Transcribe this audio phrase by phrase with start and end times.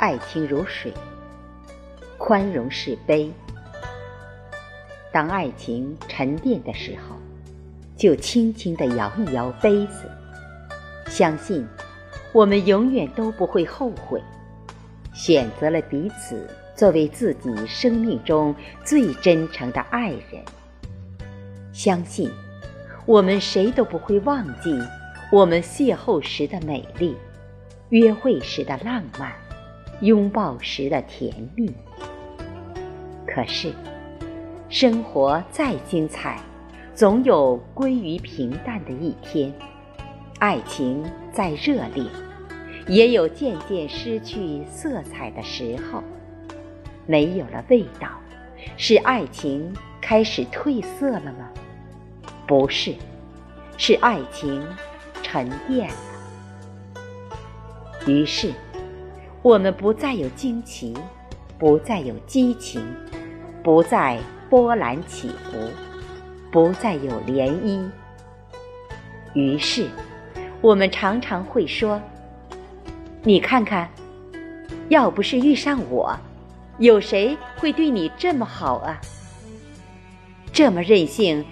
[0.00, 0.90] 爱情如水，
[2.16, 3.30] 宽容是悲。
[5.12, 7.16] 当爱情沉淀的时候，
[7.98, 10.10] 就轻轻地摇一摇杯子，
[11.06, 11.68] 相信
[12.32, 14.22] 我们永远都不会后悔，
[15.12, 20.42] 选择了彼此作为自己生命中最真诚的爱人。
[21.74, 22.30] 相信
[23.04, 24.82] 我们谁都不会忘记
[25.30, 27.14] 我们邂逅时的美丽，
[27.90, 29.30] 约会时的浪漫，
[30.00, 31.72] 拥抱时的甜蜜。
[33.26, 33.72] 可是。
[34.72, 36.38] 生活再精彩，
[36.94, 39.50] 总有归于平淡的一天；
[40.38, 42.04] 爱情再热烈，
[42.86, 46.04] 也有渐渐失去色彩的时候。
[47.04, 48.08] 没有了味道，
[48.76, 51.48] 是爱情开始褪色了吗？
[52.46, 52.94] 不是，
[53.76, 54.64] 是爱情
[55.20, 55.94] 沉淀了。
[58.06, 58.52] 于是，
[59.42, 60.94] 我们不再有惊奇，
[61.58, 62.82] 不再有激情，
[63.62, 64.18] 不再。
[64.50, 65.70] 波澜起伏，
[66.50, 67.88] 不再有涟漪。
[69.32, 69.86] 于是，
[70.60, 72.02] 我们常常会说
[73.22, 73.88] ：“你看看，
[74.88, 76.18] 要不是遇上我，
[76.78, 79.00] 有谁会对你这么好啊？
[80.52, 81.44] 这么任性，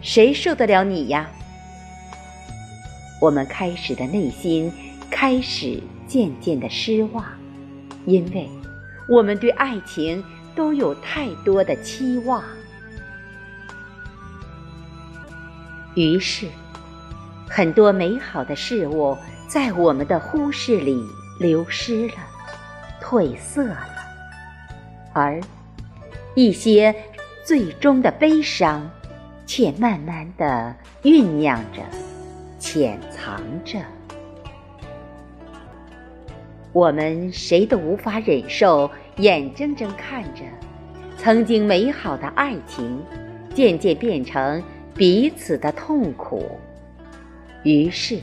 [0.00, 1.28] 谁受得了你呀？”
[3.20, 4.72] 我们开始的内心
[5.16, 7.24] 开始渐渐的失望，
[8.04, 8.50] 因为
[9.08, 10.22] 我们对爱情。
[10.56, 12.40] 都有太多的期望，
[15.96, 16.46] 于是
[17.48, 21.04] 很多美好的事物在我们的忽视里
[21.40, 22.14] 流失了、
[23.02, 23.88] 褪色了，
[25.12, 25.40] 而
[26.36, 26.94] 一些
[27.44, 28.88] 最终的悲伤，
[29.44, 31.82] 却慢慢的酝酿着、
[32.60, 33.80] 潜藏着。
[36.74, 38.90] 我们谁都无法忍受。
[39.18, 40.42] 眼睁睁看着
[41.16, 43.00] 曾经美好的爱情
[43.54, 44.60] 渐渐变成
[44.92, 46.58] 彼此的痛苦，
[47.62, 48.18] 于是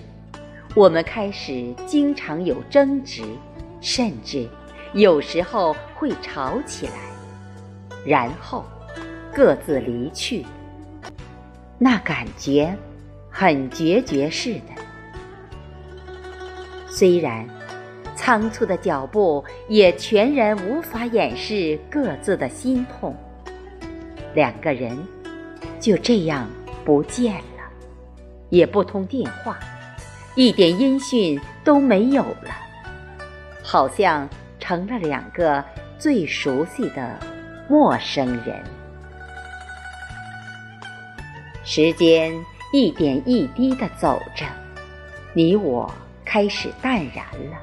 [0.75, 3.23] 我们开始经常有争执，
[3.79, 4.45] 甚至
[4.91, 6.93] 有时候会吵起来，
[8.05, 8.65] 然后
[9.33, 10.45] 各自离去。
[11.77, 12.75] 那感觉
[13.29, 14.75] 很决绝似的，
[16.89, 17.47] 虽然。
[18.21, 23.15] 仓促的脚步也全然无法掩饰各自的心痛，
[24.35, 24.95] 两个人
[25.79, 26.47] 就这样
[26.85, 27.63] 不见了，
[28.49, 29.57] 也不通电话，
[30.35, 32.55] 一点音讯都没有了，
[33.63, 35.63] 好像成了两个
[35.97, 37.17] 最熟悉的
[37.67, 38.63] 陌生人。
[41.63, 42.31] 时间
[42.71, 44.45] 一点一滴的走着，
[45.33, 45.91] 你我
[46.23, 47.57] 开始淡然了。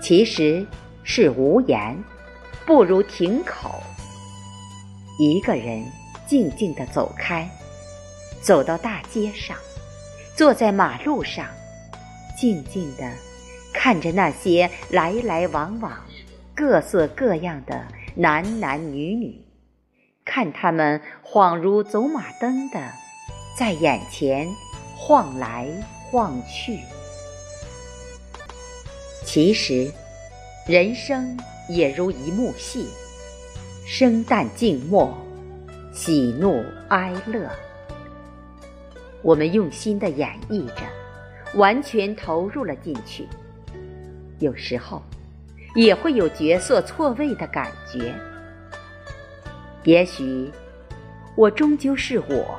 [0.00, 0.66] 其实
[1.02, 1.96] 是无言，
[2.66, 3.82] 不如停口。
[5.18, 5.84] 一个人
[6.26, 7.48] 静静地走开，
[8.40, 9.56] 走到大街上，
[10.36, 11.46] 坐在马路上，
[12.36, 13.10] 静静地
[13.74, 15.92] 看着那些来来往往、
[16.54, 17.84] 各色各样的
[18.14, 19.44] 男男女女，
[20.24, 22.80] 看他们恍如走马灯的
[23.58, 24.46] 在眼前
[24.96, 25.66] 晃来
[26.10, 26.78] 晃去。
[29.30, 29.92] 其实，
[30.66, 31.36] 人生
[31.68, 32.88] 也如一幕戏，
[33.86, 35.12] 生旦净末，
[35.92, 37.46] 喜怒哀乐。
[39.20, 40.80] 我们用心的演绎着，
[41.56, 43.28] 完全投入了进去。
[44.38, 45.02] 有时候，
[45.74, 48.14] 也会有角色错位的感觉。
[49.84, 50.50] 也许，
[51.36, 52.58] 我终究是我，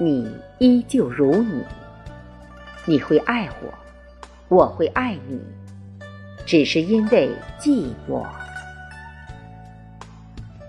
[0.00, 0.28] 你
[0.58, 1.64] 依旧如你。
[2.84, 3.72] 你会爱我，
[4.48, 5.40] 我会爱你。
[6.50, 7.30] 只是因为
[7.60, 8.26] 寂寞，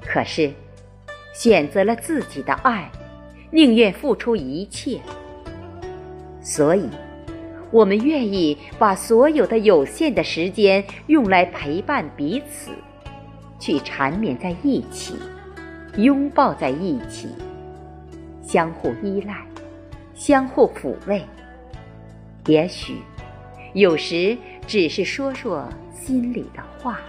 [0.05, 0.51] 可是
[1.33, 2.87] 选择了自己的爱，
[3.49, 5.01] 宁愿付出一切。
[6.39, 6.87] 所以，
[7.71, 12.69] 我们愿意把所有的有限的时间用来陪伴彼此，
[13.57, 15.15] 去缠绵在一起，
[15.97, 17.29] 拥抱在一起，
[18.43, 19.43] 相互依赖，
[20.13, 21.23] 相互抚慰。
[22.45, 22.97] 也许。
[23.73, 24.37] 有时
[24.67, 26.99] 只是说说心里的话，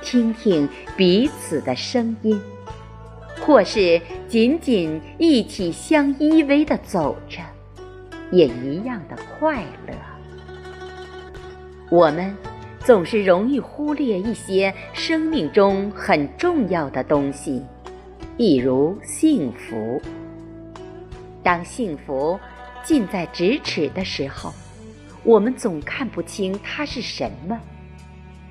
[0.00, 0.66] 听听
[0.96, 2.40] 彼此的声音，
[3.40, 7.42] 或是仅仅一起相依偎的走着，
[8.30, 9.94] 也一样的快乐。
[11.90, 12.34] 我们
[12.78, 17.62] 总是容易忽略一些生命中很重要的东西，
[18.38, 20.00] 比如幸福。
[21.42, 22.40] 当幸福
[22.82, 24.50] 近在咫尺的时候。
[25.22, 27.58] 我们总看不清它是什么，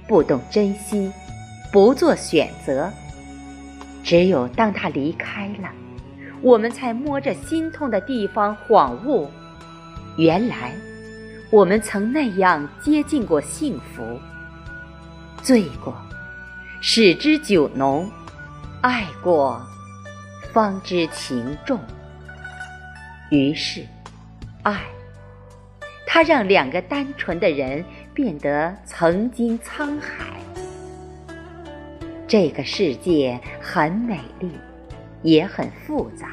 [0.08, 1.12] 不懂珍惜，
[1.72, 2.92] 不做选择。
[4.04, 5.70] 只有当他离开了，
[6.42, 9.30] 我们才摸着心痛的地方恍悟：
[10.18, 10.74] 原来
[11.52, 14.20] 我们曾那样接近过幸福。
[15.42, 15.96] 醉过，
[16.82, 18.10] 始知酒浓；
[18.82, 19.62] 爱过，
[20.54, 21.80] 方知情重。
[23.32, 23.86] 于是，
[24.64, 24.82] 爱，
[26.12, 27.86] 它让两个单纯的人
[28.16, 30.26] 变得曾经沧海。
[32.28, 34.50] 这个世界很美丽，
[35.22, 36.32] 也很复杂，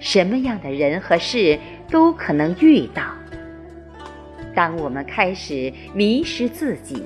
[0.00, 1.56] 什么样的人和事
[1.88, 3.04] 都可能遇到。
[4.56, 7.04] 当我们开始迷失自己，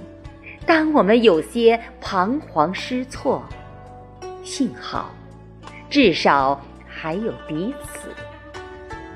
[0.64, 3.44] 当我们有些彷徨失措，
[4.42, 5.10] 幸好，
[5.90, 8.08] 至少还有彼此。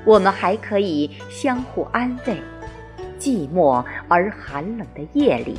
[0.05, 2.41] 我们还可以相互安慰。
[3.19, 5.57] 寂寞而寒冷的夜里，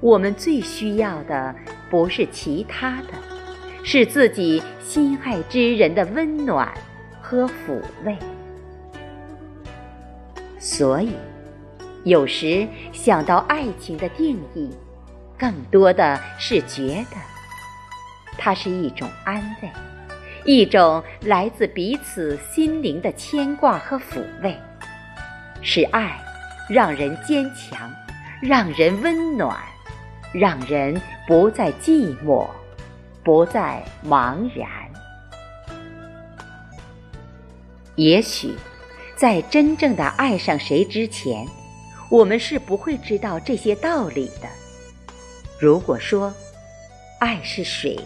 [0.00, 1.54] 我们最需要的
[1.88, 3.14] 不是其他的，
[3.82, 6.70] 是自己心爱之人的温暖
[7.22, 8.14] 和抚慰。
[10.58, 11.12] 所以，
[12.04, 14.68] 有时想到爱情的定义，
[15.38, 17.16] 更多的是觉得，
[18.36, 19.70] 它是一种安慰。
[20.44, 24.54] 一种来自彼此心灵的牵挂和抚慰，
[25.62, 26.20] 是爱
[26.68, 27.90] 让人坚强，
[28.42, 29.56] 让人温暖，
[30.34, 32.46] 让人不再寂寞，
[33.22, 34.68] 不再茫然。
[37.94, 38.54] 也许，
[39.16, 41.46] 在真正的爱上谁之前，
[42.10, 44.48] 我们是不会知道这些道理的。
[45.58, 46.30] 如果说
[47.18, 47.98] 爱是水，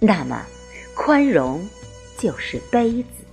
[0.00, 0.40] 那么。
[0.96, 1.68] 宽容
[2.18, 3.24] 就是杯子。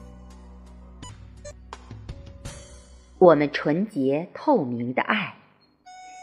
[3.17, 5.33] 我们纯洁透明的爱，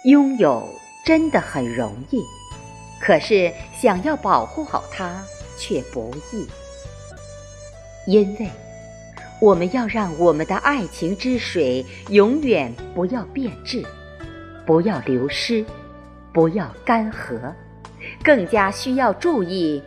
[0.05, 0.69] 拥有
[1.05, 2.23] 真的很容易，
[3.01, 5.25] 可是想要保护好它
[5.57, 6.47] 却不易，
[8.07, 8.49] 因为
[9.41, 13.83] 我们要让我们的爱情之水永远不要变质，
[14.67, 15.65] 不要流失，
[16.35, 17.53] 不要干涸，
[18.23, 19.83] 更加需要注意。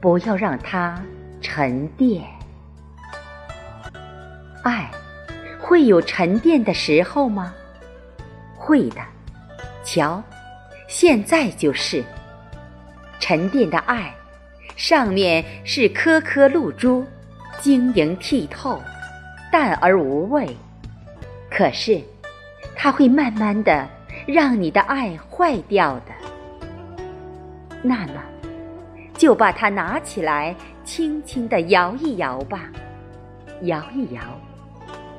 [0.00, 1.00] 不要让它
[1.40, 2.24] 沉淀。
[4.62, 4.90] 爱
[5.58, 7.54] 会有沉淀的时候吗？
[8.56, 9.00] 会的。
[9.84, 10.22] 瞧，
[10.88, 12.04] 现在就是
[13.18, 14.14] 沉淀的爱，
[14.76, 17.04] 上面是颗颗露珠，
[17.58, 18.80] 晶莹剔透，
[19.50, 20.56] 淡而无味。
[21.50, 22.00] 可是，
[22.76, 23.88] 它会慢慢的
[24.26, 26.12] 让你的爱坏掉的。
[27.82, 28.22] 那么。
[29.20, 32.70] 就把它拿起来，轻轻地摇一摇吧，
[33.64, 34.22] 摇一摇，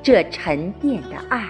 [0.02, 1.46] 这沉淀的爱。